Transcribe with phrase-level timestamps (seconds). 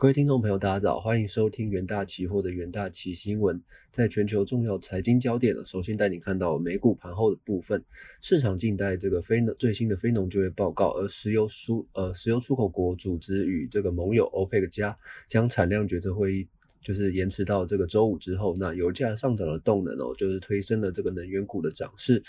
[0.00, 3.62] 各位听众朋友，大家早，欢迎收听元大期货的元大期新闻。
[3.90, 7.84] 在全球重要财经焦点呢，首先带你看到美股盘后的部分。
[8.22, 14.96] 市场静待这个非农最新的非农就业报告，而石油输呃石油出口国组织与这个盟友 OPEC 加
[15.28, 16.48] 将产量决策会议
[16.82, 22.22] 就是延迟到这个周五之后，那油价上涨的动能哦，就是推升了这个能源股的涨势。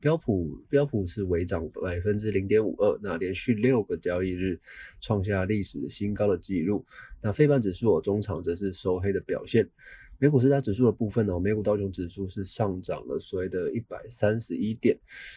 [0.00, 4.60] 标普标普是微涨百分之零点五二，那连续六个交易日
[5.00, 6.84] 创下历史新高的纪录。
[7.20, 9.70] 那非半指数哦，中场则是收黑的表现。
[10.18, 14.96] 美股四大指数的部分呢，美股道琼指数是上涨了所谓的一百三十一点，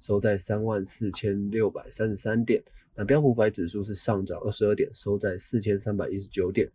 [0.00, 2.62] 收在三万四千六百三十三点。
[2.94, 6.70] 那标普五百指数是上涨二十二点，收在四千三百一十九点。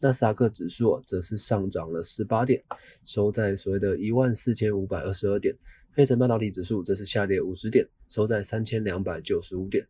[0.00, 2.62] 纳斯达克指数则是上涨了十八点，
[3.04, 5.54] 收在所谓的一万四千五百二十二点。
[5.96, 9.82] 费城半导体指数则是下跌五十点，收在三千两百九十五点。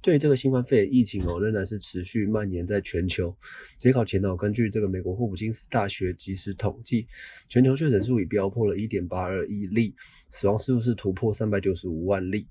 [0.00, 3.36] 对于这个新冠肺炎疫情哦，仍然是持续蔓延在全球。
[3.78, 7.06] 截考前哦，根据这个美国霍普金斯大学及时统计，
[7.50, 9.94] 全球确诊数已飙破了一点八二亿例，
[10.30, 12.48] 死亡数是突破三百九十五万例。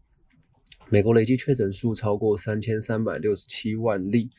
[0.91, 4.29] 美国累计确诊数超过三千三百六十七万例，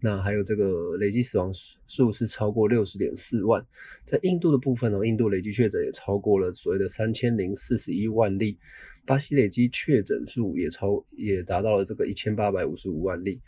[0.00, 1.52] 那还有这个累计死亡
[1.88, 3.66] 数是超过六十点四万。
[4.04, 8.56] 在印度的部分呢，印度累计确诊也超过了所谓的三千零四十一万例，
[9.04, 13.40] 巴西累计确诊数也超也达到了这个一千八百五十五万例。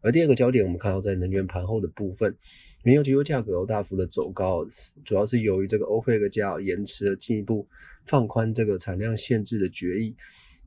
[0.00, 2.36] 而第二个焦点，我们看到在能源盘后的部分，
[2.82, 4.66] 原油期油价格大幅的走高，
[5.04, 7.68] 主要是由于这个欧佩克加延迟了进一步
[8.06, 10.16] 放宽这个产量限制的决议。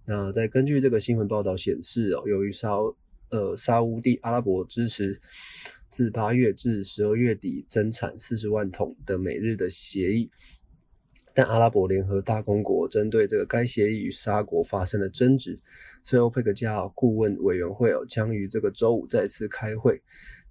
[0.08, 2.74] 那在根据这个新闻报道显示哦，由于沙
[3.32, 5.20] 呃沙乌地阿拉伯支持
[5.90, 10.30] 自八月至十二月底增产四十万桶的每日的协议，
[11.34, 15.60] 但阿拉伯联合大公国针对这个该协议与沙国发生了争执，
[16.04, 20.02] 所以欧佩克加顾问委员会哦将于这个周五再次开会，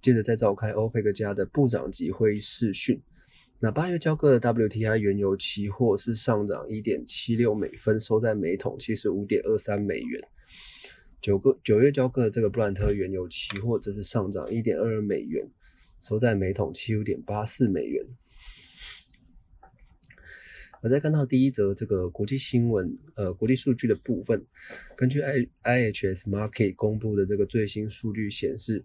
[0.01, 3.01] 接着再召开欧佩克加的部长级会议视讯。
[3.61, 10.21] 那八月交割的 WTI 原油期货是上涨一点七六美分，收在每桶七十五点二三美元。
[11.21, 15.49] 九个九月交割的这个布兰特原油期货则是上涨一点二二美元，
[16.01, 18.05] 收在每桶七五点八四美元。
[20.81, 24.45] 我再看到第一则这个国际新闻，呃，国际数据的部分，
[24.97, 28.83] 根据 I IHS Market 公布的这个最新数据显示。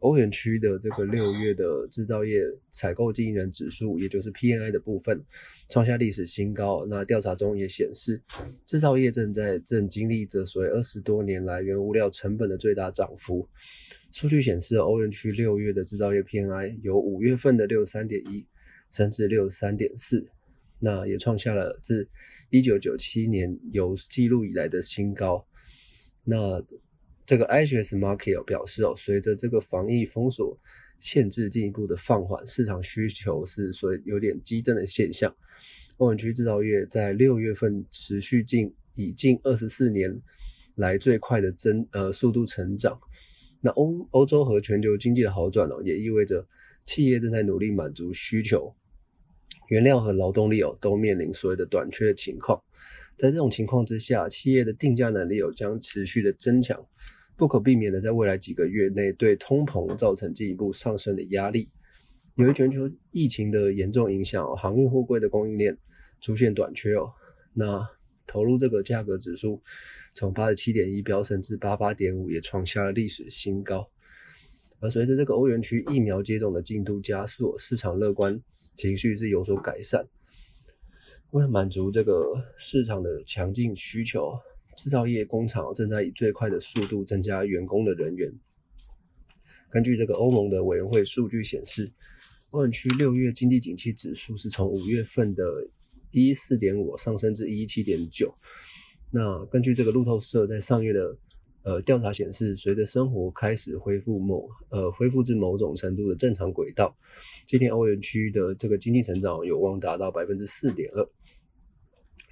[0.00, 5.24] 欧元区的这个六月的制造业采购经理人指数，也就是 PNI 的部分，
[5.68, 6.84] 创下历史新高。
[6.86, 8.22] 那调查中也显示，
[8.66, 13.48] 制造业正在正经历着所谓二十多年来原物料成本的最大涨幅。
[14.12, 18.46] 数据显示，欧元区六月的制造业 PNI 由五月份的六十三点一
[18.90, 20.24] 升至六十三点四，
[20.78, 22.08] 那也创下了自
[22.50, 25.46] 一九九七年有记录以来的新高。
[26.24, 26.62] 那
[27.26, 30.56] 这个 IHS Market 表示哦，随着这个防疫封锁
[31.00, 35.34] 限制进一步的放缓，市场需求是所以有点激增的现象。
[35.96, 40.22] 欧元区制造业在六月份持续近以近二十四年
[40.76, 43.00] 来最快的增呃速度成长。
[43.60, 46.46] 那欧欧洲和全球经济的好转哦，也意味着
[46.84, 48.76] 企业正在努力满足需求，
[49.68, 52.62] 原料和劳动力哦都面临所谓的短缺的情况。
[53.16, 56.86] 在这种情况之下，企业的定价能力有将持续的增强。
[57.36, 61.70] 不可避免的，在未来几个月内对通膨造成进一步上升的压力。
[62.36, 65.76] 由于全球疫情的严重影响，航运货柜的供应链
[66.20, 67.12] 出现短缺哦。
[67.52, 67.86] 那
[68.26, 69.62] 投入这个价格指数
[70.14, 73.90] 从八十七点一飙升至八八点五，也创下了历史新高。
[74.80, 78.42] 而随着这个欧元区疫苗接种的进度加速，市场乐观
[78.74, 80.08] 情绪是有所改善。
[81.32, 84.38] 为了满足这个市场的强劲需求。
[84.76, 88.32] 制造业工厂正在以最快的速度增加员工的人员。
[89.70, 91.90] 根据这个欧盟的委员会数据显示，
[92.50, 95.68] 欧元区六月经济景气指数是从五月份的
[96.12, 98.32] 一四点五上升至一七点九。
[99.10, 101.16] 那根据这个路透社在上月的
[101.62, 106.96] 呃调查显示，随着生活开始恢复某呃恢复至某种程度的正常轨道，
[107.46, 111.08] 今天欧元区的这个经济成长有望达到百分之四点二。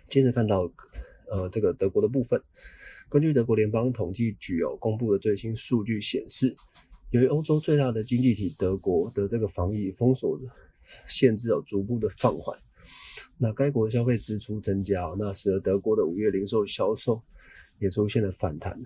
[0.08, 0.70] 接着看到。
[1.30, 2.42] 呃，这个德国的部分，
[3.08, 6.54] 根据德国联邦统计局哦公布的最新数据显示，
[7.10, 10.38] 由于欧洲最大的经济体德国的这个防疫封锁
[11.06, 12.58] 限制哦逐步的放缓，
[13.38, 17.22] 那该国消费支出增加哦，那使得德国的五月零售销售
[17.78, 18.80] 也出现了反弹。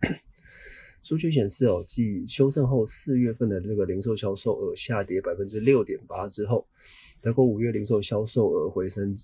[1.02, 6.66] 数据显示哦，继修正后四月份的这个零售销售额下跌百分之六点八之后，
[7.20, 9.14] 德国五月零售销售额回升。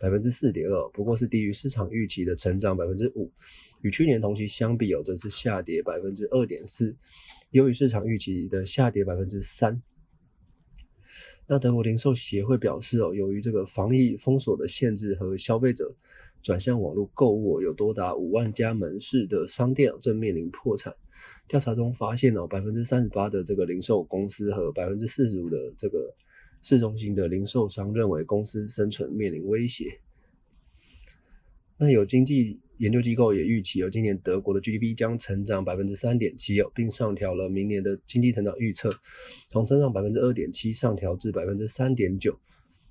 [0.00, 3.30] 百分之四点二，不过是低于市场预期的成长百分之五，
[3.82, 6.96] 与去年同期相比，有则是下跌百分之二点四，
[7.50, 9.82] 优于市场预期的下跌百分之三。
[11.48, 15.94] 那德国零售协会表示哦，由于这个防疫封锁的限制和消费者
[16.42, 20.92] 转向网络购物，有多达五万家门市的商店正面临破产。
[21.48, 26.12] 调查中发现哦，百分之三十八的这个零售公司和百分之四十五的这个
[26.68, 30.00] 市中心的零售商认为公司生存面临威胁。
[31.78, 38.92] 那有经济研究机构也预期，有今年德国的 GDP 将成长百分之三点七，并上调了明年的经济成长预测，
[39.48, 42.36] 从增长百分之二点七上调至百分之三点九。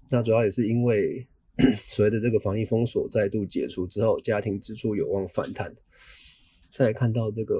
[0.09, 1.27] 那主要也是因为
[1.85, 5.75] 随着这个防疫封锁再度解除之后，家庭支出有望反弹。
[6.71, 7.55] 再看到这个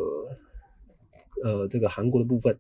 [1.44, 2.58] 呃这个韩国的部分，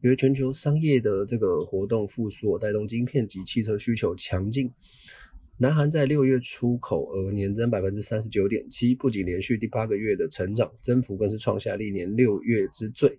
[0.00, 4.72] 由于全球商业的这个活动复苏，带动晶片及汽车需求强劲。
[5.56, 13.16] 南韩在六月出口额年增百分之三十九点七，不仅连续第八个月的成长，增幅更是创下历年六月之最。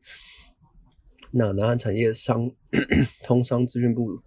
[1.31, 2.51] 那南韩产业商
[3.23, 4.19] 通商资讯部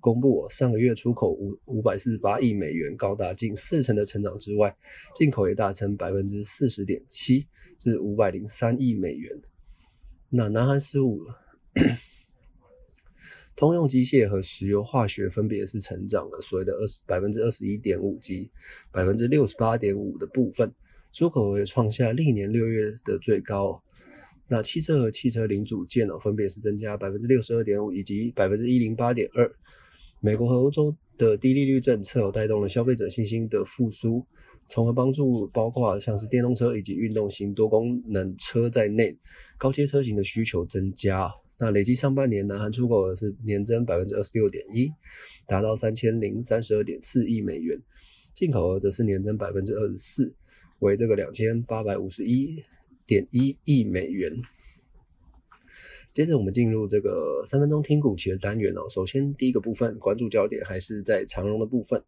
[0.00, 4.76] 公布，上个月出口五五百四十八亿美元，高达近四成的成长之外，
[5.14, 7.46] 进口也大增百分之四十点七，
[7.78, 9.40] 至五百零三亿美元。
[10.34, 11.22] 那南韩十五。
[13.54, 18.50] 通用机械和石油化学分别是成长了所谓的二十百分之二十一点五及
[18.90, 20.72] 百分之六十八点五的部分，
[21.12, 23.82] 出口也创下历年六月的最高。
[24.48, 29.54] 那汽车和汽车零组件呢，分别是增加百分之六十二点五以及百分之一零八点二。
[30.20, 34.26] 美国和欧洲的低利率政策带动了消费者信心的复苏，
[34.68, 39.18] 从而帮助包括像是电动车以及运动型多功能车在内
[39.58, 41.30] 高阶车型的需求增加。
[41.58, 44.90] 那累计上半年，南韩出口额是年增百分之二十六点一，
[45.46, 47.78] 达到三千零三十二点四亿美元；
[48.34, 50.34] 进口额则是年增百分之二十四，
[50.80, 52.64] 为这个两千八百五十一
[53.06, 54.32] 点一亿美元。
[56.14, 58.88] 接着我们进入这个三分钟听股期的单元哦。
[58.90, 62.02] 首先第一个部分关注焦点还是在长荣的部分。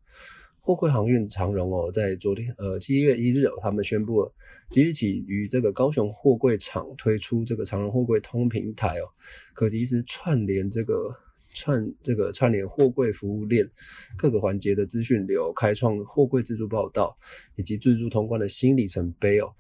[0.67, 4.33] 货柜航运长荣哦，在昨天呃七月一日哦，他们宣布了
[4.71, 9.05] 即日起于这个高雄货柜厂推出这个长荣货柜通平台哦，
[9.53, 11.15] 可及时串联这个
[11.51, 13.71] 串这个串联货柜服务链
[14.17, 17.15] 各个环节的资讯流，开创货柜自助报道
[17.57, 19.53] 以及自助通关的新里程碑哦。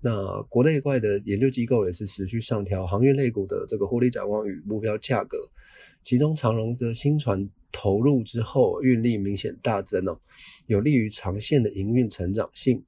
[0.00, 5.48] 那国内外的研究机构也是持续上调航运类股的这个获利展望与目标价格，
[6.02, 7.48] 其中长荣的新船。
[7.70, 10.18] 投入之后，运力明显大增哦，
[10.66, 12.82] 有利于长线的营运成长性。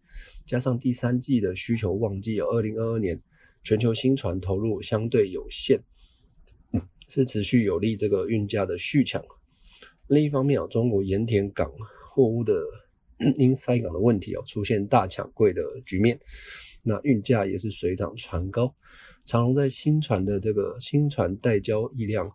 [0.47, 3.21] 加上第三季的需求旺季，有二零二二年
[3.62, 5.81] 全球新船投入相对有限，
[7.09, 9.23] 是持续有利这个运价的续强。
[10.09, 11.71] 另一方面啊，中国盐田港
[12.15, 12.65] 货物的
[13.37, 16.19] 因塞港的问题哦，出现大抢柜的局面，
[16.82, 18.75] 那运价也是水涨船高。
[19.25, 22.31] 长荣在新船的这个新船待交易量。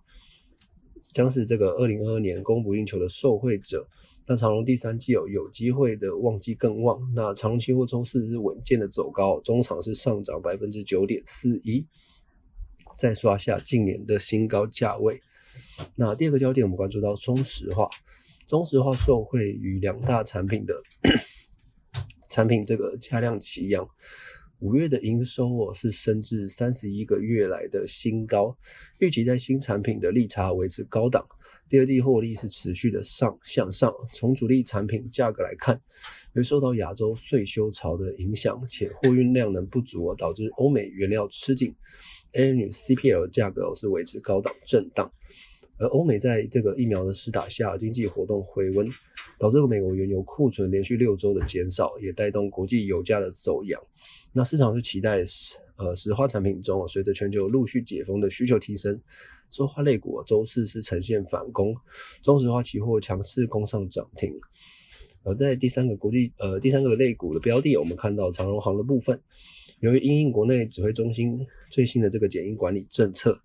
[1.14, 3.88] 将是这个二零二二年供不应求的受惠者。
[4.28, 7.00] 那长隆第三季有有机会的旺季更旺。
[7.14, 11.86] 那长隆期货周四是稳健的走高，中场是上涨百分之九点四一，
[12.98, 15.22] 再刷下近年的新高价位。
[15.96, 17.88] 那第二个焦点我们关注到中石化，
[18.48, 20.82] 中石化受惠于两大产品的
[22.36, 23.88] 产品这个加量齐扬。
[24.60, 28.58] 五月的营收哦是升至三十一个月来的新高，
[29.00, 31.26] 预期在新产品的利差维持高档，
[31.70, 33.94] 第二季获利是持续的上向上。
[34.12, 35.80] 从主力产品价格来看，
[36.34, 41.74] 由于受到亚洲税修潮的影响，且货运量能不足导致欧美原料吃紧
[42.34, 45.10] ，A 女 CPL 价格是维持高档震荡。
[45.78, 48.88] 而欧美在这个疫苗的施打下，经济活动回温，
[49.38, 53.82] 导致美国原油库存连续六周的减少，也带动国际油价的走扬。
[54.32, 59.02] 那市场是期待石呃石化产品中，随着全球陆续解封的需求提升，
[59.50, 61.76] 石化类股周四是呈现反攻，
[62.22, 64.34] 中石化期货强势攻上涨停。
[65.24, 69.20] 而在第三个国际呃第三个类股的标的，我们看到长荣航的部分，
[69.80, 73.42] 由于因应国内指挥中心最新的这个检疫管理政策。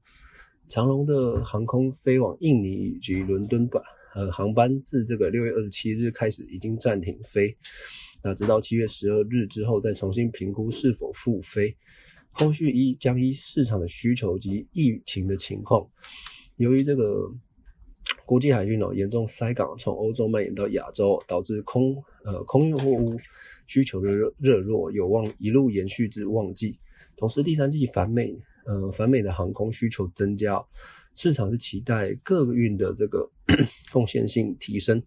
[0.70, 3.82] 长龙的航空飞往印尼以及伦敦版
[4.14, 7.56] 呃航班自这个六月二十七日开始已经暂停飞，
[8.22, 11.76] 那直到七月十二日之后再重新评估是否复飞。
[12.30, 15.84] 后续依将依市场的需求及疫情的情况，
[16.54, 17.28] 由于这个
[18.24, 23.18] 国际海运哦严重塞港，从欧洲蔓延到亚洲，导致空呃空运货物
[23.66, 26.78] 需求的热热络，有望一路延续至旺季。
[27.16, 28.36] 同时第三季反美。
[28.66, 30.62] 呃，反美的航空需求增加，
[31.14, 33.30] 市场是期待各运的这个
[33.92, 35.02] 贡献性提升，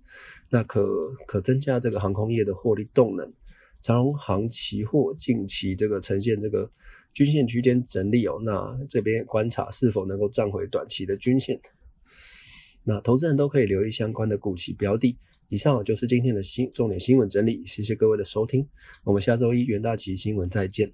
[0.49, 3.31] 那可可增加这个航空业的获利动能。
[3.81, 6.71] 长荣航期货近期这个呈现这个
[7.13, 11.59] 均线区间整理哦，那这边观察是否能够站回短期的均线。
[12.83, 15.17] 那投资人都可以留意相关的股期标的。
[15.49, 18.67] 以上就是今天的新重点新闻整理，谢谢各位的收听，
[19.03, 20.89] 我们下周一元大旗新闻再见。